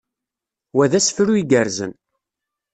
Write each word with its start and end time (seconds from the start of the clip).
Wa 0.75 0.85
d 0.91 0.93
asefru 0.99 1.33
igerrzen. 1.41 1.93